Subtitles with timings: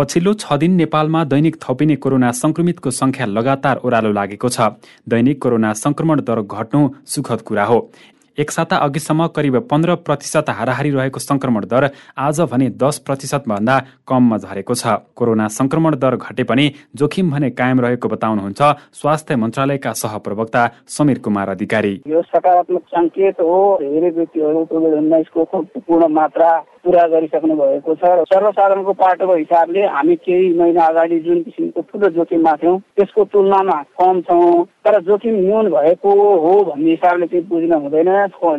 [0.00, 4.68] पछिल्लो छ दिन नेपालमा दैनिक थपिने कोरोना संक्रमितको संख्या लगातार ओह्रालो लागेको छ।
[5.06, 7.78] दैनिक कोरोना संक्रमण दर घट्नु सुखद कुरा हो।
[8.38, 13.76] एक साता अघिसम्म करिब पन्ध्र प्रतिशत हाराहारी रहेको संक्रमण दर आज भने दस प्रतिशत भन्दा
[14.08, 18.62] कममा झरेको छ। कोरोना संक्रमण दर घटे पनि जोखिम भने कायम रहेको बताउनुहुन्छ
[18.96, 26.08] स्वास्थ्य मन्त्रालयका सहप्रवक्ता समीर कुमार अधिकारी। यो सकारात्मक सङ्केत हो। धेरै व्यक्तिहरू कोभिड उन्नाइसको पूर्ण
[26.14, 26.50] मात्रा
[26.84, 32.08] पुरा गरिसक्नु भएको छ र सर्वसाधारणको पाटोको हिसाबले हामी केही महिना अगाडि जुन किसिमको ठुलो
[32.16, 36.10] जोखिममा थियौँ त्यसको तुलनामा कम छौँ। तर जोखिम न्यून भएको
[36.42, 38.10] हो भन्ने हिसाबले चाहिँ बुझ्न हुँदैन।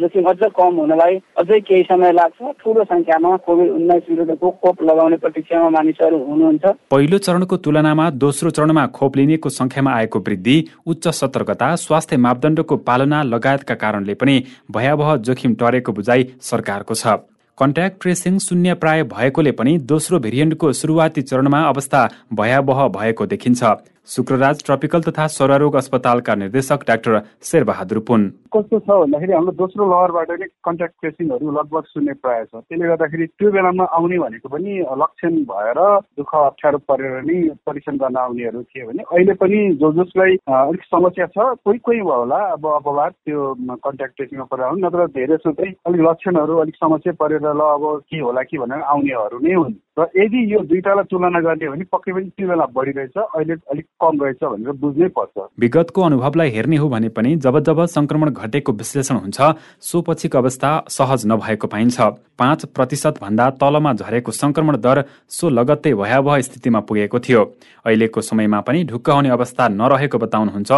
[0.00, 5.16] जोखिम अझ कम हुनलाई अझै केही समय लाग्छ। ठुलो संख्यामा कोभिड उन्नाइस विरुद्धको खोप लगाउने
[5.16, 11.74] प्रतीक्षामा मानिसहरू हुनुहुन्छ। पहिलो चरणको तुलनामा दोस्रो चरणमा खोप लिनेको संख्यामा आएको वृद्धि उच्च सतर्कता
[11.76, 18.74] स्वास्थ्य मापदण्डको पालना लगायतका कारणले पनि भयावह जोखिम टरेको बुझाइ सरकारको छ। कन्ट्याक्ट ट्रेसिङ शून्य
[18.74, 23.62] प्राय भएकोले पनि दोस्रो भेरिएन्टको सुरुवाती चरणमा अवस्था भयावह भएको देखिन्छ।
[24.08, 28.22] शुक्रराज ट्रपिकल तथा स्वररोग अस्पतालका निर्देशक डाक्टर शेरबहादुर पुन।
[28.54, 33.26] कस्तो छ भन्दाखेरि हाम्रो दोस्रो लहरबाट नै कन्ट्याक्ट ट्रेसिङहरू लगभग शून्य प्राय छ। त्यसले गर्दाखेरि
[33.26, 35.80] त्यो बेलामा आउने भनेको पनि लक्षण भएर
[36.18, 41.26] दुःख अप्ठ्यारो परेर नै परीक्षण गर्न आउनेहरू थिए भने अहिले पनि जो जसलाई अलिक समस्या
[41.34, 43.40] छ कोही कोही भयो होला अब अपवाद त्यो
[43.86, 48.42] कन्ट्याक्ट ट्रेसिङमा परेर नत्र धेरै चाहिँ अलिक लक्षणहरू अलिक समस्या परेर ल अब के होला
[48.46, 52.48] कि भनेर आउनेहरू नै हुन्। र यदि यो दुईटालाई तुलना गर्ने भने पक्कै पनि त्यो
[52.48, 57.36] बेला बढिरहेछ अहिले अलिक कम रहेछ भनेर बुझ्नै पर्छ। विगतको अनुभवलाई हेर्ने हो भने पनि
[57.40, 59.40] जब जब संक्रमण घटेको विश्लेषण हुन्छ
[59.80, 61.96] सो पछिको अवस्था सहज नभएको पाइन्छ।
[62.36, 67.42] पाँच प्रतिशत भन्दा तलमा झरेको संक्रमण दर सो लगत्तै भयावह स्थितिमा पुगेको थियो।
[67.86, 70.72] अहिलेको समयमा पनि ढुक्क हुने अवस्था नरहेको बताउनुहुन्छ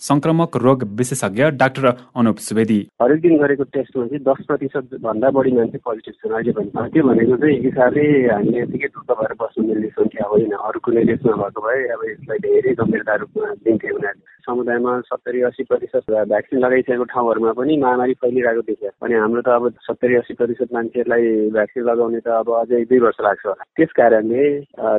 [0.00, 5.52] संक्रमक रोग विशेषज्ञ डाक्टर अनुप सुवेदी। हरेक दिन गरेको टेस्टमा चाहिँ दस प्रतिशत भन्दा बढी
[5.58, 9.66] मान्छे पोजिटिभ छन्। अहिले पनि त्यो भनेको चाहिँ एक हिसाबले हामीले यतिकै दुःख भएर बस्नु
[9.68, 14.27] मिल्ने सङ्ख्या होइन। अरू कुनै देशमा भएको भए अब यसलाई धेरै गम्भीरता रूपमा दिन्थे उनीहरूले।
[14.48, 19.64] समुदायमा सत्तरी अस्सी प्रतिशत भ्याक्सिन लगाइसकेको ठाउँहरूमा पनि महामारी फैलिरहेको देखियो। अनि हाम्रो त अब
[19.86, 24.44] सत्तरी अस्सी प्रतिशत मान्छेहरूलाई भ्याक्सिन लगाउने त अब अझै दुई वर्ष लाग्छ होला। त्यस कारणले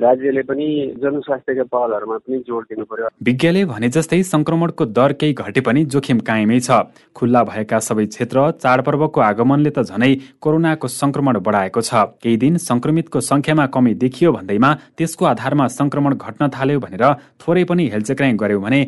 [0.06, 0.68] राज्यले पनि
[1.02, 6.20] जनस्वास्थ्यका पहलहरूमा पनि जोड दिनु पर्यो विज्ञले भने जस्तै संक्रमणको दर केही घटे पनि जोखिम
[6.30, 6.70] कायमै छ।
[7.18, 10.12] खुल्ला भएका सबै क्षेत्र चाडपर्वको आगमनले त झनै
[10.44, 16.48] कोरोनाको संक्रमण बढाएको छ। केही दिन संक्रमितको संख्यामा कमी देखियो भन्दैमा त्यसको आधारमा संक्रमण घट्न
[16.56, 17.06] थाल्यो भनेर
[17.42, 18.82] थोरै पनि हेलचेक्राइ गर्यो भने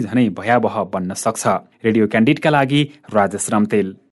[0.00, 1.46] झनै भयावह बन्न सक्छ।
[1.84, 2.82] रेडियो क्यान्डिडका लागि
[3.14, 4.04] राजेश रम्तेल।